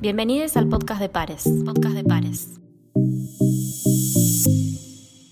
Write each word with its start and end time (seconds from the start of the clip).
Bienvenidos 0.00 0.56
al 0.56 0.68
podcast 0.68 1.00
de 1.00 1.08
Pares. 1.08 1.42
Podcast 1.64 1.96
de 1.96 2.04
Pares. 2.04 2.60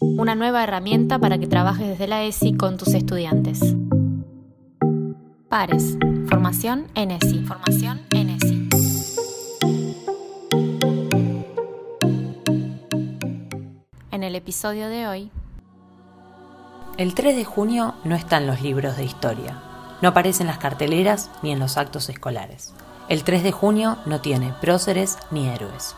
Una 0.00 0.34
nueva 0.34 0.64
herramienta 0.64 1.18
para 1.18 1.36
que 1.36 1.46
trabajes 1.46 1.86
desde 1.86 2.06
la 2.06 2.24
ESI 2.24 2.54
con 2.54 2.78
tus 2.78 2.94
estudiantes. 2.94 3.60
Pares. 5.50 5.98
Formación 6.30 6.86
en 6.94 7.10
ESI. 7.10 7.44
Formación 7.44 8.00
en 8.12 8.30
ESI. 8.30 8.68
En 14.12 14.22
el 14.22 14.34
episodio 14.34 14.88
de 14.88 15.06
hoy. 15.06 15.30
El 16.96 17.14
3 17.14 17.36
de 17.36 17.44
junio 17.44 17.96
no 18.04 18.14
está 18.14 18.38
en 18.38 18.46
los 18.46 18.62
libros 18.62 18.96
de 18.96 19.04
historia. 19.04 19.60
No 20.00 20.08
aparece 20.08 20.42
en 20.42 20.46
las 20.46 20.56
carteleras 20.56 21.30
ni 21.42 21.52
en 21.52 21.58
los 21.58 21.76
actos 21.76 22.08
escolares. 22.08 22.72
El 23.08 23.22
3 23.22 23.42
de 23.42 23.52
junio 23.52 23.98
no 24.06 24.22
tiene 24.22 24.54
próceres 24.62 25.18
ni 25.30 25.46
héroes. 25.46 25.94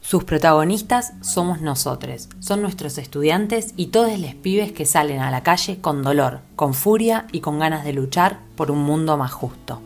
Sus 0.00 0.24
protagonistas 0.24 1.12
somos 1.20 1.60
nosotros, 1.60 2.30
son 2.40 2.62
nuestros 2.62 2.96
estudiantes 2.96 3.74
y 3.76 3.88
todos 3.88 4.18
los 4.18 4.34
pibes 4.34 4.72
que 4.72 4.86
salen 4.86 5.20
a 5.20 5.30
la 5.30 5.42
calle 5.42 5.80
con 5.80 6.02
dolor, 6.02 6.40
con 6.56 6.72
furia 6.72 7.26
y 7.32 7.40
con 7.40 7.58
ganas 7.58 7.84
de 7.84 7.92
luchar 7.92 8.40
por 8.56 8.70
un 8.70 8.82
mundo 8.82 9.16
más 9.18 9.30
justo. 9.30 9.82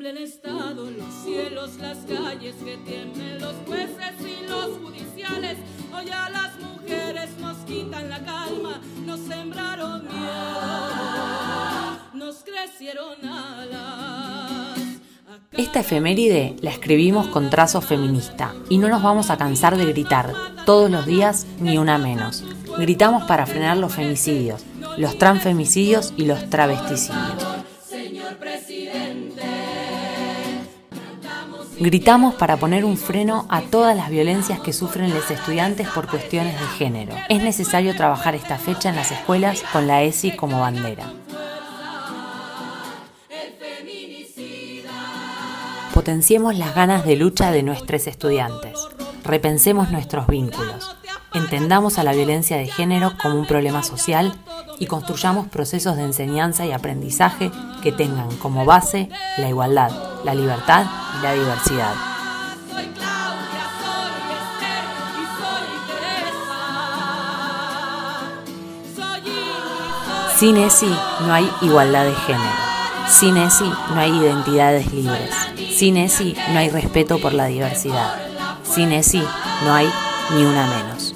Tiemble 0.00 0.10
el 0.10 0.26
Estado, 0.28 0.90
los 0.90 1.14
cielos, 1.24 1.76
las 1.78 1.98
calles, 1.98 2.54
que 2.64 2.78
tiemblen 2.78 3.38
los 3.38 3.54
jueces 3.66 4.14
y 4.20 4.48
los 4.48 4.78
judiciales. 4.78 5.58
Hoy 5.94 6.10
a 6.10 6.30
las 6.30 6.58
mujeres 6.58 7.30
nos 7.38 7.56
quitan 7.58 8.08
la 8.08 8.24
calma, 8.24 8.80
nos 9.04 9.20
sembraron 9.20 10.04
miedo, 10.04 11.98
nos 12.14 12.36
crecieron 12.44 13.22
alas. 13.28 14.78
Esta 15.52 15.80
efeméride 15.80 16.56
la 16.62 16.70
escribimos 16.70 17.26
con 17.26 17.50
trazo 17.50 17.82
feminista 17.82 18.54
y 18.70 18.78
no 18.78 18.88
nos 18.88 19.02
vamos 19.02 19.28
a 19.28 19.36
cansar 19.36 19.76
de 19.76 19.84
gritar 19.84 20.32
todos 20.64 20.90
los 20.90 21.04
días 21.04 21.46
ni 21.60 21.76
una 21.76 21.98
menos. 21.98 22.42
Gritamos 22.78 23.24
para 23.24 23.44
frenar 23.44 23.76
los 23.76 23.94
femicidios, 23.94 24.64
los 24.96 25.18
transfemicidios 25.18 26.14
y 26.16 26.24
los 26.24 26.48
travesticidios. 26.48 27.49
Gritamos 31.80 32.34
para 32.34 32.58
poner 32.58 32.84
un 32.84 32.98
freno 32.98 33.46
a 33.48 33.62
todas 33.62 33.96
las 33.96 34.10
violencias 34.10 34.60
que 34.60 34.74
sufren 34.74 35.14
los 35.14 35.30
estudiantes 35.30 35.88
por 35.88 36.08
cuestiones 36.08 36.60
de 36.60 36.66
género. 36.76 37.14
Es 37.30 37.42
necesario 37.42 37.96
trabajar 37.96 38.34
esta 38.34 38.58
fecha 38.58 38.90
en 38.90 38.96
las 38.96 39.10
escuelas 39.10 39.62
con 39.72 39.86
la 39.86 40.02
ESI 40.02 40.36
como 40.36 40.60
bandera. 40.60 41.10
Potenciemos 45.94 46.54
las 46.58 46.74
ganas 46.74 47.06
de 47.06 47.16
lucha 47.16 47.50
de 47.50 47.62
nuestros 47.62 48.06
estudiantes. 48.06 48.78
Repensemos 49.24 49.90
nuestros 49.90 50.26
vínculos. 50.26 50.98
Entendamos 51.32 51.98
a 51.98 52.04
la 52.04 52.12
violencia 52.12 52.58
de 52.58 52.66
género 52.66 53.12
como 53.22 53.38
un 53.38 53.46
problema 53.46 53.82
social 53.82 54.34
y 54.80 54.86
construyamos 54.86 55.46
procesos 55.46 55.96
de 55.96 56.02
enseñanza 56.02 56.66
y 56.66 56.72
aprendizaje 56.72 57.52
que 57.82 57.92
tengan 57.92 58.34
como 58.38 58.64
base 58.64 59.10
la 59.36 59.48
igualdad, 59.48 59.92
la 60.24 60.34
libertad 60.34 60.86
y 61.18 61.22
la 61.22 61.34
diversidad. 61.34 61.94
Sin 70.36 70.56
ESI 70.56 70.88
no 71.26 71.34
hay 71.34 71.50
igualdad 71.60 72.06
de 72.06 72.14
género. 72.14 72.70
Sin 73.06 73.36
ESI 73.36 73.70
no 73.94 74.00
hay 74.00 74.10
identidades 74.10 74.90
libres. 74.90 75.34
Sin 75.76 75.98
ESI 75.98 76.34
no 76.54 76.58
hay 76.58 76.70
respeto 76.70 77.18
por 77.20 77.34
la 77.34 77.44
diversidad. 77.44 78.14
Sin 78.62 78.90
ESI 78.90 79.22
no 79.66 79.74
hay 79.74 79.90
ni 80.34 80.42
una 80.42 80.66
menos. 80.66 81.09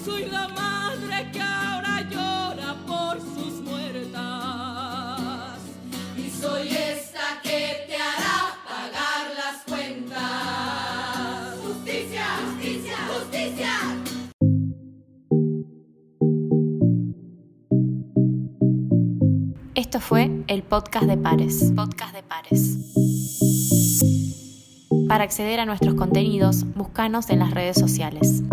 Esto 19.74 19.98
fue 19.98 20.30
el 20.46 20.62
podcast 20.62 21.06
de 21.06 21.16
Pares. 21.16 21.72
Podcast 21.74 22.14
de 22.14 22.22
Pares. 22.22 22.78
Para 25.08 25.24
acceder 25.24 25.58
a 25.58 25.66
nuestros 25.66 25.94
contenidos, 25.94 26.64
búscanos 26.76 27.28
en 27.30 27.40
las 27.40 27.50
redes 27.50 27.76
sociales. 27.76 28.44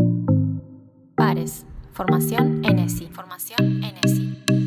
Pares. 1.16 1.68
Formación 1.94 2.66
ESI. 2.66 3.09
Formación 3.14 3.84
ESI. 3.84 4.61